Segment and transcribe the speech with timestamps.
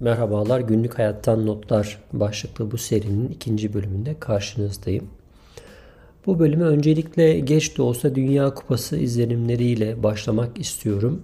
[0.00, 5.08] Merhabalar, günlük hayattan notlar başlıklı bu serinin ikinci bölümünde karşınızdayım.
[6.26, 11.22] Bu bölüme öncelikle geç de olsa Dünya Kupası izlenimleriyle başlamak istiyorum.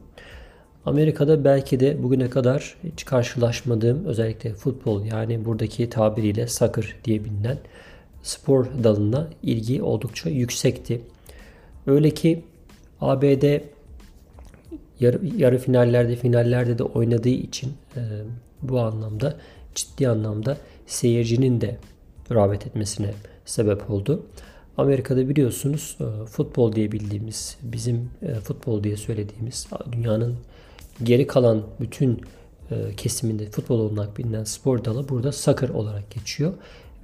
[0.87, 7.59] Amerika'da belki de bugüne kadar hiç karşılaşmadığım özellikle futbol yani buradaki tabiriyle soccer diye bilinen
[8.23, 11.01] spor dalına ilgi oldukça yüksekti.
[11.87, 12.43] Öyle ki
[13.01, 13.61] ABD
[15.01, 18.01] yarı, yarı finallerde finallerde de oynadığı için e,
[18.63, 19.37] bu anlamda
[19.75, 21.77] ciddi anlamda seyircinin de
[22.31, 24.27] rağbet etmesine sebep oldu.
[24.77, 30.37] Amerika'da biliyorsunuz e, futbol diye bildiğimiz, bizim e, futbol diye söylediğimiz dünyanın
[31.03, 32.21] geri kalan bütün
[32.71, 36.53] e, kesiminde futbol olarak bilinen spor dalı burada soccer olarak geçiyor.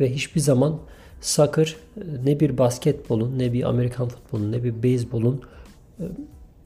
[0.00, 0.78] Ve hiçbir zaman
[1.20, 1.76] soccer
[2.24, 5.42] ne bir basketbolun, ne bir Amerikan futbolun, ne bir beyzbolun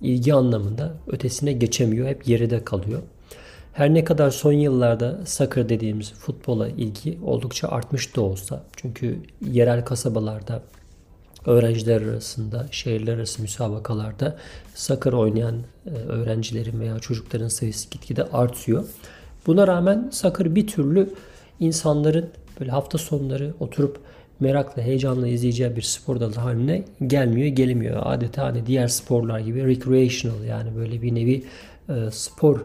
[0.04, 2.08] ilgi anlamında ötesine geçemiyor.
[2.08, 3.02] Hep geride kalıyor.
[3.72, 9.18] Her ne kadar son yıllarda soccer dediğimiz futbola ilgi oldukça artmış da olsa çünkü
[9.50, 10.62] yerel kasabalarda
[11.46, 14.36] öğrenciler arasında şehirler arası müsabakalarda
[14.74, 18.84] soccer oynayan e, öğrencilerin veya çocukların sayısı gitgide artıyor.
[19.46, 21.10] Buna rağmen soccer bir türlü
[21.60, 22.30] insanların
[22.60, 23.98] böyle hafta sonları oturup
[24.40, 28.02] merakla, heyecanla izleyeceği bir spor dalı haline gelmiyor, gelemiyor.
[28.04, 31.44] Adeta hani diğer sporlar gibi recreational yani böyle bir nevi
[31.88, 32.60] e, spor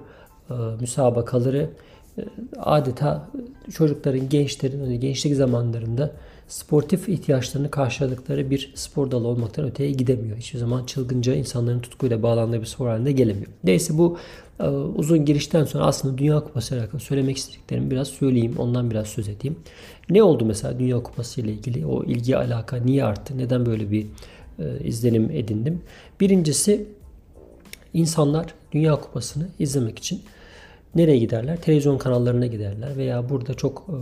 [0.50, 1.70] e, müsabakaları
[2.17, 2.22] e,
[2.58, 3.30] adeta
[3.73, 6.12] çocukların, gençlerin hani gençlik zamanlarında
[6.50, 10.38] sportif ihtiyaçlarını karşıladıkları bir spor dalı olmaktan öteye gidemiyor.
[10.38, 13.47] Hiçbir zaman çılgınca insanların tutkuyla bağlandığı bir spor haline gelemiyor.
[13.64, 14.17] Neyse bu
[14.59, 18.56] e, uzun girişten sonra aslında Dünya Kupası ile alakalı söylemek istediklerimi biraz söyleyeyim.
[18.58, 19.58] Ondan biraz söz edeyim.
[20.09, 21.86] Ne oldu mesela Dünya Kupası ile ilgili?
[21.86, 23.38] O ilgi alaka niye arttı?
[23.38, 24.06] Neden böyle bir
[24.59, 25.81] e, izlenim edindim?
[26.19, 26.88] Birincisi
[27.94, 30.22] insanlar Dünya Kupası'nı izlemek için
[30.95, 31.61] nereye giderler?
[31.61, 33.97] Televizyon kanallarına giderler veya burada çok e,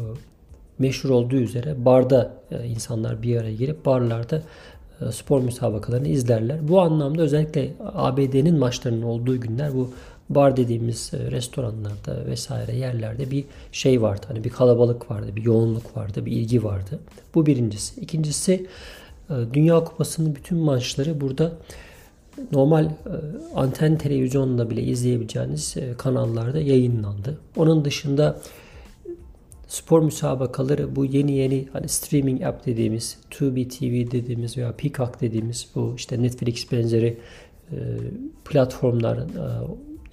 [0.79, 4.41] meşhur olduğu üzere barda e, insanlar bir araya gelip barlarda
[5.01, 6.67] e, spor müsabakalarını izlerler.
[6.67, 9.91] Bu anlamda özellikle ABD'nin maçlarının olduğu günler bu
[10.29, 14.25] bar dediğimiz e, restoranlarda vesaire yerlerde bir şey vardı.
[14.27, 16.99] Hani bir kalabalık vardı, bir yoğunluk vardı, bir ilgi vardı.
[17.35, 18.01] Bu birincisi.
[18.01, 18.67] İkincisi
[19.53, 21.51] Dünya Kupası'nın bütün maçları burada
[22.51, 22.89] normal
[23.55, 27.37] anten televizyonla bile izleyebileceğiniz kanallarda yayınlandı.
[27.55, 28.37] Onun dışında
[29.67, 35.67] spor müsabakaları bu yeni yeni hani streaming app dediğimiz, Tubi TV dediğimiz veya Peacock dediğimiz
[35.75, 37.17] bu işte Netflix benzeri
[37.71, 37.77] e,
[38.45, 39.23] platformlar e,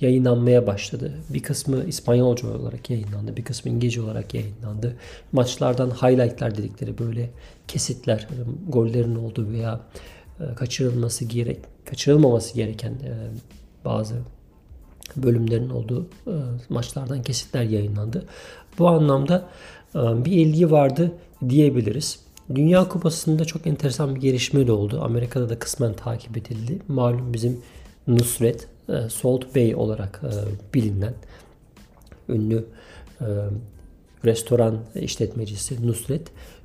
[0.01, 1.13] yayınlanmaya başladı.
[1.29, 4.97] Bir kısmı İspanyolca olarak yayınlandı, bir kısmı İngilizce olarak yayınlandı.
[5.33, 7.31] Maçlardan highlightlar dedikleri böyle
[7.69, 8.29] kesitler,
[8.69, 9.81] gollerin olduğu veya
[10.41, 13.13] e, kaçırılması gerek kaçırılmaması gereken e,
[13.85, 14.15] bazı
[15.17, 16.33] bölümlerin olduğu e,
[16.69, 18.25] maçlardan kesitler yayınlandı.
[18.79, 19.49] Bu anlamda
[19.95, 21.13] e, bir ilgi vardı
[21.49, 22.19] diyebiliriz.
[22.55, 25.01] Dünya Kupası'nda çok enteresan bir gelişme de oldu.
[25.03, 26.79] Amerika'da da kısmen takip edildi.
[26.89, 27.61] Malum bizim
[28.07, 30.23] Nusret, e, Salt Bay olarak
[30.75, 31.15] bilinen
[32.29, 32.65] ünlü
[34.25, 36.23] restoran işletmecisi Nusret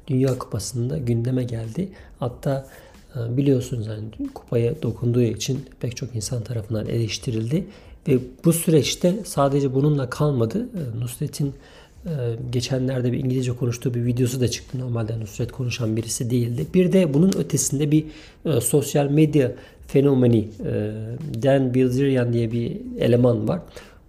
[0.08, 1.90] Dünya Kupası'nda gündeme geldi.
[2.20, 2.68] Hatta
[3.16, 7.66] biliyorsunuz yani kupaya dokunduğu için pek çok insan tarafından eleştirildi
[8.10, 10.70] ve bu süreçte sadece bununla kalmadı.
[10.76, 11.54] E, Nusret'in
[12.06, 12.10] e,
[12.52, 14.80] geçenlerde bir İngilizce konuştuğu bir videosu da çıktı.
[14.80, 16.68] Normalde Nusret konuşan birisi değildi.
[16.74, 18.06] Bir de bunun ötesinde bir
[18.46, 19.52] e, sosyal medya
[19.88, 20.48] fenomeni
[21.44, 23.60] Dan Bilzerian diye bir eleman var.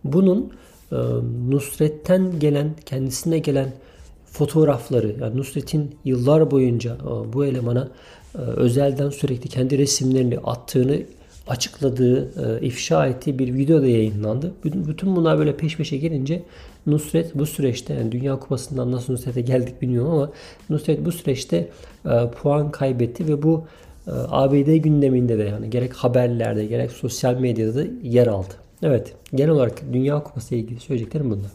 [0.05, 0.53] Bunun
[1.49, 3.73] Nusret'ten gelen, kendisine gelen
[4.27, 6.97] fotoğrafları, yani Nusret'in yıllar boyunca
[7.33, 7.89] bu elemana
[8.35, 11.03] özelden sürekli kendi resimlerini attığını
[11.47, 14.53] açıkladığı, e, ifşa ettiği bir video da yayınlandı.
[14.65, 16.43] Bütün bunlar böyle peş peşe gelince
[16.87, 20.31] Nusret bu süreçte yani Dünya Kupası'ndan nasıl Nusret'e geldik bilmiyorum ama
[20.71, 21.69] Nusret bu süreçte
[22.07, 23.65] e, puan kaybetti ve bu
[24.07, 28.55] e, ABD gündeminde de yani gerek haberlerde gerek sosyal medyada da yer aldı.
[28.83, 31.51] Evet genel olarak Dünya Kupası ile ilgili söyleyeceklerim bunlar.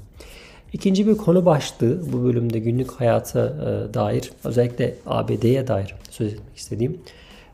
[0.74, 3.54] İkinci bir konu başlığı bu bölümde günlük hayata
[3.94, 6.98] dair özellikle ABD'ye dair söz etmek istediğim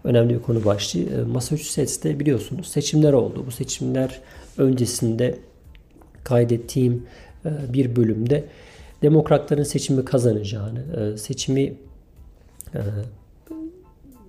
[0.04, 1.00] önemli bir konu başlığı.
[1.00, 3.44] E, Massachusetts'te biliyorsunuz seçimler oldu.
[3.48, 4.20] Bu seçimler
[4.58, 5.40] öncesinde
[6.24, 7.06] kaydettiğim
[7.46, 8.44] e, bir bölümde
[9.02, 11.74] demokratların seçimi kazanacağını, e, seçimi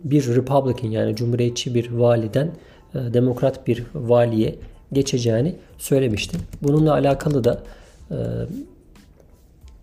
[0.05, 2.51] bir Republican yani Cumhuriyetçi bir validen
[2.95, 4.55] demokrat bir valiye
[4.93, 6.41] geçeceğini söylemiştim.
[6.63, 7.63] Bununla alakalı da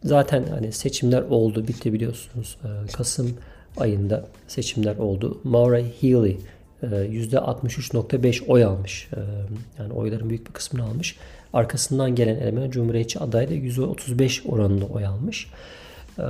[0.04, 2.58] zaten hani seçimler oldu, bitti biliyorsunuz.
[2.94, 3.38] Kasım
[3.80, 5.42] ayında seçimler oldu.
[5.44, 6.38] Maura Healey
[6.84, 9.10] %63.5 oy almış.
[9.14, 9.20] E,
[9.82, 11.16] yani oyların büyük bir kısmını almış.
[11.54, 15.48] Arkasından gelen eleman Cumhuriyetçi aday da %35 oranında oy almış.
[16.20, 16.24] E,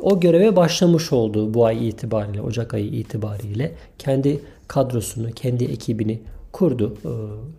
[0.00, 3.72] o göreve başlamış oldu bu ay itibariyle, Ocak ayı itibariyle.
[3.98, 6.20] Kendi kadrosunu, kendi ekibini
[6.52, 6.96] kurdu.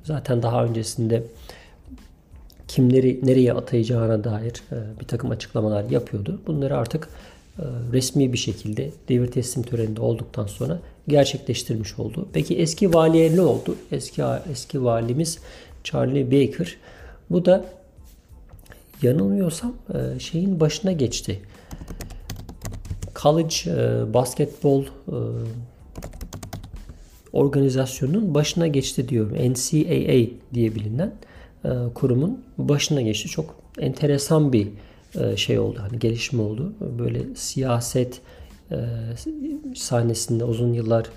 [0.03, 1.23] Zaten daha öncesinde
[2.67, 4.53] kimleri nereye atayacağına dair
[4.99, 6.41] bir takım açıklamalar yapıyordu.
[6.47, 7.09] Bunları artık e,
[7.93, 12.27] resmi bir şekilde devir teslim töreninde olduktan sonra gerçekleştirmiş oldu.
[12.33, 13.75] Peki eski valiye ne oldu?
[13.91, 15.39] Eski eski valimiz
[15.83, 16.77] Charlie Baker.
[17.29, 17.65] Bu da
[19.01, 21.39] yanılmıyorsam e, şeyin başına geçti.
[23.21, 24.85] College e, basketbol
[27.33, 29.33] organizasyonunun başına geçti diyorum.
[29.33, 31.13] NCAA diye bilinen
[31.93, 33.29] kurumun başına geçti.
[33.29, 34.71] Çok enteresan bir e,
[35.35, 35.79] şey oldu.
[35.81, 36.73] Hani gelişme oldu.
[36.99, 38.21] Böyle siyaset
[38.71, 38.77] e,
[39.75, 41.07] sahnesinde uzun yıllar e,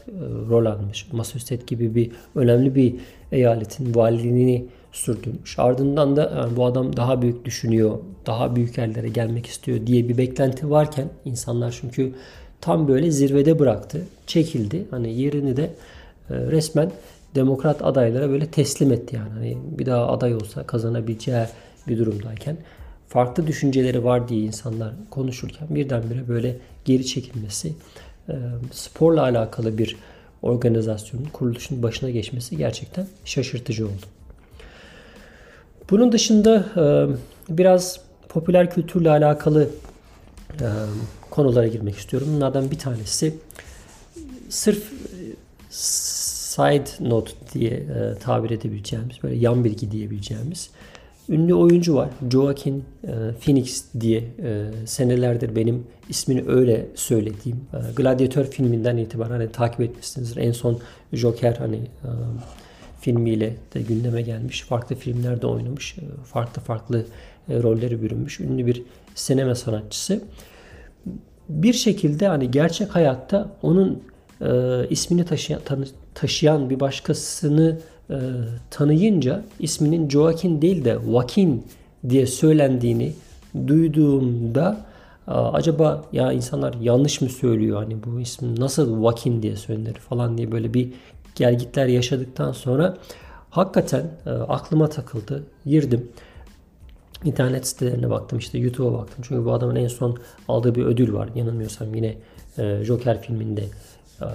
[0.49, 1.07] rol almış.
[1.13, 2.95] Massachusetts gibi bir önemli bir
[3.33, 5.59] eyaletin valiliğini sürdürmüş.
[5.59, 10.19] Ardından da yani bu adam daha büyük düşünüyor, daha büyük yerlere gelmek istiyor diye bir
[10.19, 12.13] beklenti varken insanlar çünkü
[12.61, 14.87] tam böyle zirvede bıraktı, çekildi.
[14.91, 15.71] Hani yerini de
[16.31, 16.91] resmen
[17.35, 19.31] demokrat adaylara böyle teslim etti yani.
[19.31, 21.47] Hani bir daha aday olsa kazanabileceği
[21.89, 22.57] bir durumdayken
[23.09, 27.73] farklı düşünceleri var diye insanlar konuşurken birdenbire böyle geri çekilmesi,
[28.29, 28.35] e,
[28.73, 29.97] sporla alakalı bir
[30.43, 34.07] organizasyonun kuruluşun başına geçmesi gerçekten şaşırtıcı oldu.
[35.91, 36.85] Bunun dışında e,
[37.57, 39.69] biraz popüler kültürle alakalı
[40.61, 40.67] e,
[41.31, 42.29] konulara girmek istiyorum.
[42.35, 43.35] Bunlardan bir tanesi
[44.49, 44.93] sırf
[45.71, 47.87] side note diye
[48.21, 50.71] tabir edebileceğimiz, böyle yan bilgi diyebileceğimiz
[51.29, 52.09] ünlü oyuncu var.
[52.33, 57.61] Joaquin e, Phoenix diye e, senelerdir benim ismini öyle söylediğim.
[57.73, 60.37] E, Gladiator filminden itibaren hani, takip etmişsinizdir.
[60.37, 60.81] En son
[61.13, 61.81] Joker hani
[63.01, 64.63] filmiyle de gündeme gelmiş.
[64.63, 65.97] Farklı filmlerde oynamış.
[66.25, 67.05] Farklı farklı
[67.51, 68.41] rolleri bürünmüş.
[68.41, 68.83] Ünlü bir
[69.15, 70.21] sinema sanatçısı.
[71.49, 74.03] Bir şekilde hani gerçek hayatta onun
[74.91, 75.61] ismini taşıyan,
[76.15, 77.79] taşıyan bir başkasını
[78.11, 78.17] e,
[78.71, 81.67] tanıyınca isminin Joaquin değil de Joaquin
[82.09, 83.13] diye söylendiğini
[83.67, 84.89] duyduğumda
[85.27, 90.53] acaba ya insanlar yanlış mı söylüyor hani bu isim nasıl Joaquin diye söylenir falan diye
[90.53, 90.93] böyle bir
[91.35, 92.97] gelgitler yaşadıktan sonra
[93.51, 95.45] hakikaten e, aklıma takıldı.
[95.67, 96.09] Girdim.
[97.25, 99.25] internet sitelerine baktım işte YouTube'a baktım.
[99.29, 100.19] Çünkü bu adamın en son
[100.49, 101.29] aldığı bir ödül var.
[101.35, 102.17] Yanılmıyorsam yine
[102.59, 103.65] e, Joker filminde
[104.21, 104.27] e,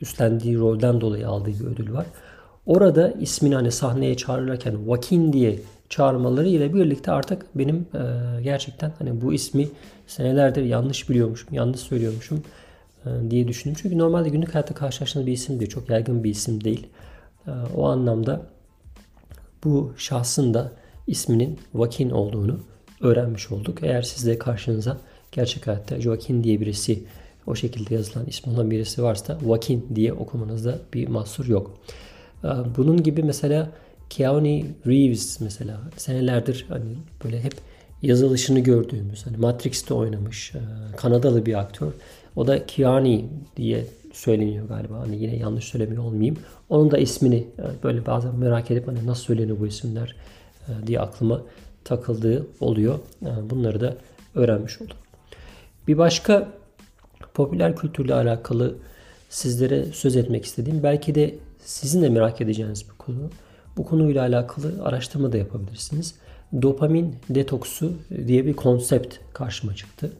[0.00, 2.06] üstlendiği rolden dolayı aldığı bir ödül var.
[2.66, 5.58] Orada ismini hani sahneye çağrılırken Joaquin diye
[5.88, 9.68] çağırmaları ile birlikte artık benim e, gerçekten hani bu ismi
[10.06, 12.42] senelerdir yanlış biliyormuşum, yanlış söylüyormuşum
[13.06, 13.78] e, diye düşündüm.
[13.82, 15.70] Çünkü normalde günlük hayatta karşılaştığımız bir isim değil.
[15.70, 16.86] Çok yaygın bir isim değil.
[17.46, 18.42] E, o anlamda
[19.64, 20.72] bu şahsın da
[21.06, 22.60] isminin Joaquin olduğunu
[23.00, 23.78] öğrenmiş olduk.
[23.82, 24.96] Eğer siz de karşınıza
[25.32, 27.04] gerçek hayatta Joaquin diye birisi
[27.48, 31.74] o şekilde yazılan ismi olan birisi varsa Joaquin diye okumanızda bir mahsur yok.
[32.44, 33.70] Ee, bunun gibi mesela
[34.10, 37.54] Keanu Reeves mesela senelerdir hani böyle hep
[38.02, 40.60] yazılışını gördüğümüz hani Matrix'te oynamış e,
[40.96, 41.92] Kanadalı bir aktör.
[42.36, 43.22] O da Keanu
[43.56, 45.00] diye söyleniyor galiba.
[45.00, 46.36] Hani yine yanlış söylemiyor olmayayım.
[46.68, 50.16] Onun da ismini e, böyle bazen merak edip hani nasıl söyleniyor bu isimler
[50.68, 51.42] e, diye aklıma
[51.84, 52.98] takıldığı oluyor.
[53.50, 53.96] Bunları da
[54.34, 54.96] öğrenmiş oldum.
[55.88, 56.48] Bir başka
[57.34, 58.74] popüler kültürle alakalı
[59.28, 61.34] sizlere söz etmek istediğim belki de
[61.64, 63.30] sizin de merak edeceğiniz bir konu.
[63.76, 66.14] Bu konuyla alakalı araştırma da yapabilirsiniz.
[66.62, 67.92] Dopamin detoksu
[68.26, 70.12] diye bir konsept karşıma çıktı.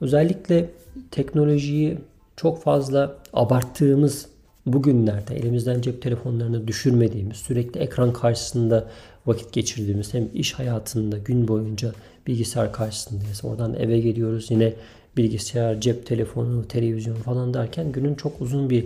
[0.00, 0.70] Özellikle
[1.10, 1.98] teknolojiyi
[2.36, 4.28] çok fazla abarttığımız
[4.66, 8.88] bugünlerde elimizden cep telefonlarını düşürmediğimiz, sürekli ekran karşısında
[9.26, 11.92] vakit geçirdiğimiz hem iş hayatında gün boyunca
[12.26, 13.44] bilgisayar karşısındayız.
[13.44, 14.72] Oradan eve geliyoruz yine
[15.16, 18.84] bilgisayar, cep telefonu, televizyon falan derken günün çok uzun bir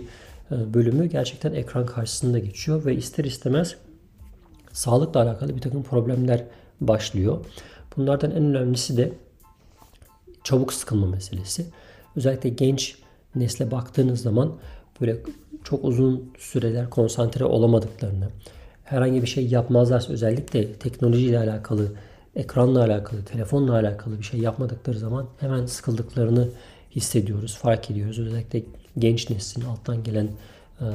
[0.51, 3.75] e, bölümü gerçekten ekran karşısında geçiyor ve ister istemez
[4.71, 6.43] sağlıkla alakalı bir takım problemler
[6.81, 7.45] başlıyor.
[7.97, 9.11] Bunlardan en önemlisi de
[10.43, 11.65] çabuk sıkılma meselesi.
[12.15, 12.95] Özellikle genç
[13.35, 14.53] nesle baktığınız zaman
[15.01, 15.17] böyle
[15.63, 18.29] çok uzun süreler konsantre olamadıklarını,
[18.83, 21.91] herhangi bir şey yapmazlarsa özellikle teknolojiyle alakalı
[22.39, 26.49] ekranla alakalı, telefonla alakalı bir şey yapmadıkları zaman hemen sıkıldıklarını
[26.91, 28.19] hissediyoruz, fark ediyoruz.
[28.19, 28.63] Özellikle
[28.97, 30.27] genç neslin, alttan gelen
[30.81, 30.85] e,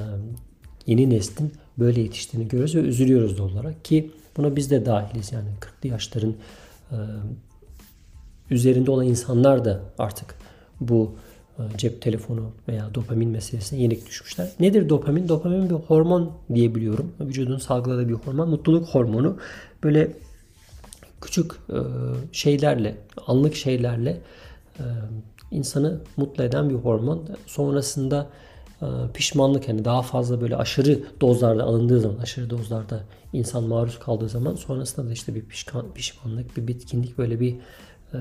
[0.86, 5.32] yeni neslin böyle yetiştiğini görüyoruz ve üzülüyoruz da olarak ki buna biz de dahiliz.
[5.32, 6.34] Yani 40'lı yaşların
[6.90, 6.96] e,
[8.50, 10.34] üzerinde olan insanlar da artık
[10.80, 11.14] bu
[11.58, 14.50] e, cep telefonu veya dopamin meselesine yenik düşmüşler.
[14.60, 15.28] Nedir dopamin?
[15.28, 17.12] Dopamin bir hormon diyebiliyorum.
[17.20, 18.48] Vücudun salgıladığı bir hormon.
[18.48, 19.36] Mutluluk hormonu.
[19.84, 20.10] Böyle
[21.24, 21.78] küçük e,
[22.32, 24.20] şeylerle, anlık şeylerle
[24.78, 24.84] e,
[25.50, 27.28] insanı mutlu eden bir hormon.
[27.46, 28.26] Sonrasında
[29.14, 33.00] pişmanlık yani daha fazla böyle aşırı dozlarda alındığı zaman, aşırı dozlarda
[33.32, 37.56] insan maruz kaldığı zaman sonrasında da işte bir pişkan, pişmanlık, bir bitkinlik böyle bir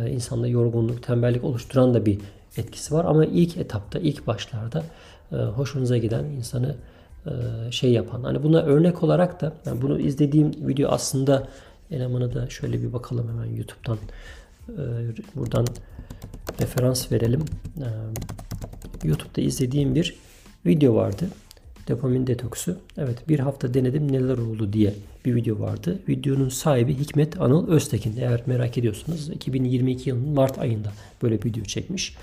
[0.10, 2.20] insanda yorgunluk, tembellik oluşturan da bir
[2.58, 3.06] etkisi var.
[3.06, 4.84] Ama ilk etapta, ilk başlarda
[5.32, 6.76] e, hoşunuza giden insanı
[7.26, 7.32] e,
[7.72, 8.24] şey yapan.
[8.24, 11.48] Hani buna örnek olarak da yani bunu izlediğim video aslında
[11.94, 13.98] elemanı da şöyle bir bakalım hemen YouTube'dan
[14.70, 14.82] e,
[15.36, 15.68] buradan
[16.62, 17.46] referans verelim.
[17.78, 17.88] E,
[19.08, 20.16] YouTube'da izlediğim bir
[20.66, 21.26] video vardı.
[21.90, 22.78] Dopamin detoksu.
[22.98, 24.94] Evet bir hafta denedim neler oldu diye
[25.26, 26.00] bir video vardı.
[26.10, 28.18] Videonun sahibi Hikmet Anıl Öztekin.
[28.18, 30.92] Eğer merak ediyorsanız 2022 yılının Mart ayında
[31.24, 32.16] böyle bir video çekmiş.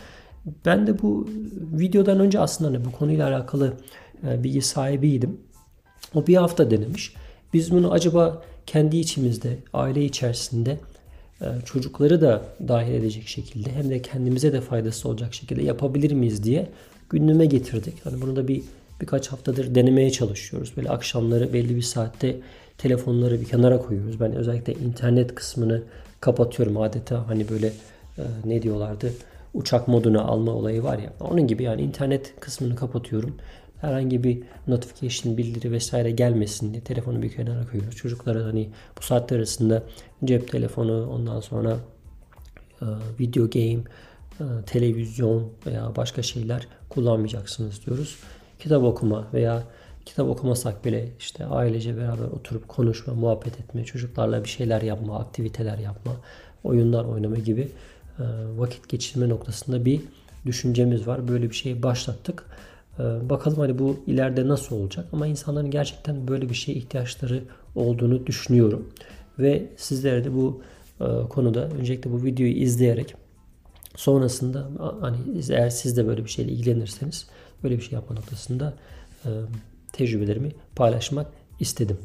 [0.67, 1.29] Ben de bu
[1.73, 3.73] videodan önce aslında hani bu konuyla alakalı
[4.29, 5.41] e, bilgi sahibiydim.
[6.15, 7.15] O bir hafta denemiş.
[7.55, 10.77] Biz bunu acaba kendi içimizde, aile içerisinde
[11.41, 16.45] e, çocukları da dahil edecek şekilde hem de kendimize de faydası olacak şekilde yapabilir miyiz
[16.45, 16.69] diye
[17.09, 17.95] gündeme getirdik.
[18.05, 18.63] Hani bunu da bir
[19.01, 20.73] birkaç haftadır denemeye çalışıyoruz.
[20.77, 22.37] Böyle akşamları belli bir saatte
[22.79, 24.21] telefonları bir kenara koyuyoruz.
[24.21, 25.83] Ben özellikle internet kısmını
[26.21, 27.67] kapatıyorum adeta hani böyle
[28.19, 29.13] e, ne diyorlardı
[29.55, 31.13] uçak moduna alma olayı var ya.
[31.21, 33.37] Onun gibi yani internet kısmını kapatıyorum.
[33.81, 37.97] Herhangi bir notification, bildiri vesaire gelmesin diye telefonu bir kenara koyuyoruz.
[37.97, 38.69] Çocuklara hani
[38.99, 39.83] bu saatler arasında
[40.25, 41.77] cep telefonu, ondan sonra
[42.83, 42.87] e,
[43.21, 43.83] video game,
[44.41, 48.17] e, televizyon veya başka şeyler kullanmayacaksınız diyoruz.
[48.59, 49.63] Kitap okuma veya
[50.07, 55.79] kitap okumasak bile işte ailece beraber oturup konuşma, muhabbet etme, çocuklarla bir şeyler yapma, aktiviteler
[55.79, 56.13] yapma,
[56.65, 57.69] oyunlar oynama gibi
[58.19, 58.25] e,
[58.57, 60.01] vakit geçirme noktasında bir
[60.47, 61.29] düşüncemiz var.
[61.29, 62.45] Böyle bir şeyi başlattık.
[63.01, 67.43] E, bakalım hani bu ileride nasıl olacak ama insanların gerçekten böyle bir şeye ihtiyaçları
[67.75, 68.89] olduğunu düşünüyorum.
[69.39, 70.63] Ve sizlere de bu
[71.01, 73.15] e, konuda öncelikle bu videoyu izleyerek
[73.97, 75.17] sonrasında hani
[75.51, 77.27] eğer siz de böyle bir şeyle ilgilenirseniz
[77.65, 78.75] böyle bir şey yapma noktasında
[79.93, 81.27] tecrübelerimi paylaşmak
[81.61, 81.99] istedim.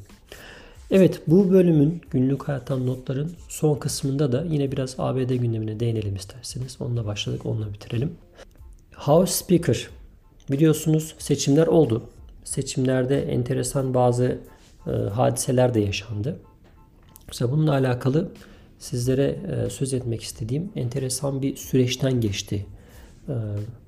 [0.92, 6.78] Evet bu bölümün günlük hayattan notların son kısmında da yine biraz ABD gündemine değinelim isterseniz.
[6.82, 8.12] Onunla başladık, onunla bitirelim.
[8.96, 9.90] House Speaker.
[10.52, 12.04] Biliyorsunuz seçimler oldu.
[12.44, 14.38] Seçimlerde enteresan bazı
[14.88, 16.40] e, hadiseler de yaşandı.
[17.28, 18.32] Mesela bununla alakalı
[18.80, 22.66] sizlere e, söz etmek istediğim enteresan bir süreçten geçti.
[23.30, 23.34] E,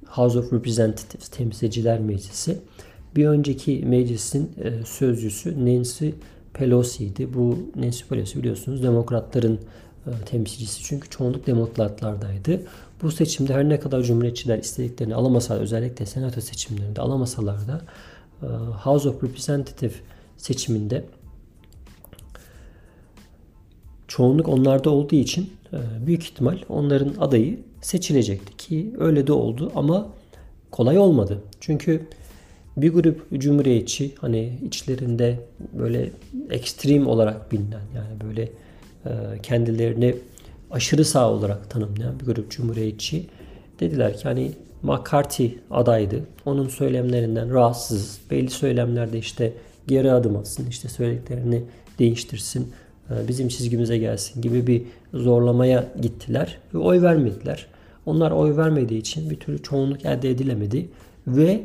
[0.08, 2.58] House of Representatives, Temsilciler Meclisi.
[3.16, 6.10] Bir önceki meclisin e, sözcüsü Nancy
[6.54, 7.34] Pelosi'ydi.
[7.34, 9.60] Bu Nancy Pelosi biliyorsunuz demokratların
[10.08, 12.62] e, temsilcisi çünkü çoğunluk demokratlardaydı.
[13.04, 17.82] Bu seçimde her ne kadar cumhuriyetçiler istediklerini alamasalar özellikle senato seçimlerinde alamasalar da
[18.42, 18.48] e,
[18.84, 19.94] House of Representative
[20.38, 21.06] seçiminde
[24.08, 30.08] çoğunluk onlarda olduğu için e, büyük ihtimal onların adayı seçilecekti ki öyle de oldu ama
[30.72, 31.42] kolay olmadı.
[31.60, 32.08] Çünkü
[32.77, 35.39] bir grup cumhuriyetçi hani içlerinde
[35.74, 36.12] böyle
[36.50, 38.50] ekstrem olarak bilinen yani böyle
[39.06, 40.16] e, kendilerini
[40.72, 43.26] aşırı sağ olarak tanımlayan bir grup cumhuriyetçi
[43.80, 44.52] dediler ki hani
[44.84, 46.24] McCarthy adaydı.
[46.46, 48.20] Onun söylemlerinden rahatsız.
[48.32, 49.54] Belli söylemlerde işte
[49.88, 51.64] geri adım atsın, işte söylediklerini
[52.00, 52.72] değiştirsin,
[53.10, 54.84] e, bizim çizgimize gelsin gibi bir
[55.14, 57.68] zorlamaya gittiler ve oy vermediler.
[58.06, 60.90] Onlar oy vermediği için bir türlü çoğunluk elde edilemedi
[61.28, 61.62] ve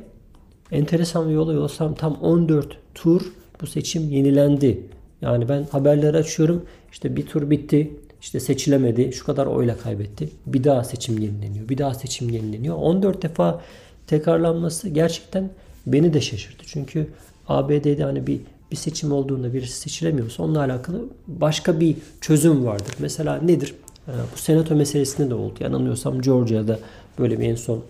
[0.73, 4.81] enteresan bir olay olsam tam 14 tur bu seçim yenilendi.
[5.23, 6.65] Yani ben haberleri açıyorum.
[6.93, 7.91] İşte bir tur bitti.
[8.23, 9.13] İşte seçilemedi.
[9.13, 10.29] Şu kadar oyla kaybetti.
[10.47, 11.69] Bir daha seçim yenileniyor.
[11.69, 12.77] Bir daha seçim yenileniyor.
[12.77, 13.61] 14 defa
[14.07, 15.51] tekrarlanması gerçekten
[15.87, 16.65] beni de şaşırttı.
[16.67, 17.07] Çünkü
[17.49, 22.95] ABD'de hani bir bir seçim olduğunda birisi seçilemiyorsa onunla alakalı başka bir çözüm vardır.
[22.99, 23.75] Mesela nedir?
[24.09, 25.55] Ee, bu senato meselesinde de oldu.
[25.61, 26.79] Yanılmıyorsam Georgia'da
[27.19, 27.83] böyle bir en son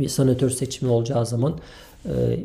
[0.00, 1.58] bir senatör seçimi olacağı zaman
[2.06, 2.38] e,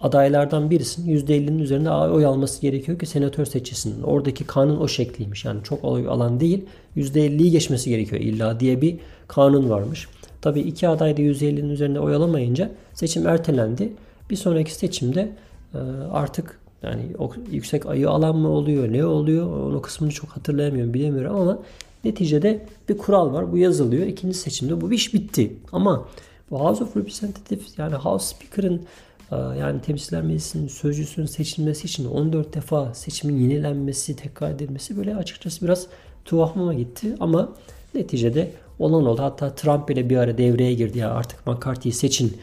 [0.00, 4.02] adaylardan birisinin %50'nin üzerinde oy alması gerekiyor ki senatör seçilsin.
[4.02, 5.44] Oradaki kanun o şekliymiş.
[5.44, 6.64] Yani çok oy alan değil
[6.96, 8.96] %50'yi geçmesi gerekiyor illa diye bir
[9.28, 10.08] kanun varmış.
[10.42, 13.92] Tabii iki aday da %50'nin üzerinde oy alamayınca seçim ertelendi.
[14.30, 15.32] Bir sonraki seçimde
[15.74, 15.78] e,
[16.12, 19.46] artık yani o yüksek ayı alan mı oluyor, ne oluyor?
[19.46, 21.58] Onun kısmını çok hatırlayamıyorum, bilemiyorum ama
[22.04, 23.52] neticede bir kural var.
[23.52, 24.06] Bu yazılıyor.
[24.06, 25.56] İkinci seçimde bu iş bitti.
[25.72, 26.08] Ama
[26.50, 28.82] bu House of Representatives yani House Speaker'ın
[29.32, 35.86] yani Temsiller Meclisi'nin sözcüsünün seçilmesi için 14 defa seçimin yenilenmesi, tekrar edilmesi böyle açıkçası biraz
[36.24, 37.14] tuhafıma gitti.
[37.20, 37.52] Ama
[37.94, 39.22] neticede olan oldu.
[39.22, 42.36] Hatta Trump ile bir ara devreye girdi ya artık McCarthy'yi seçin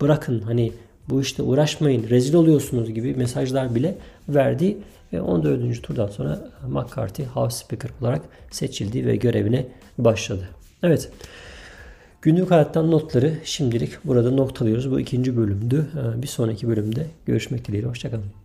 [0.00, 0.72] bırakın hani
[1.08, 4.78] bu işte uğraşmayın rezil oluyorsunuz gibi mesajlar bile verdi.
[5.12, 5.82] Ve 14.
[5.82, 9.66] turdan sonra McCarthy House Speaker olarak seçildi ve görevine
[9.98, 10.48] başladı.
[10.82, 11.10] Evet.
[12.22, 14.90] Günlük hayattan notları şimdilik burada noktalıyoruz.
[14.90, 15.86] Bu ikinci bölümdü.
[16.16, 17.88] Bir sonraki bölümde görüşmek dileğiyle.
[17.88, 18.39] Hoşçakalın.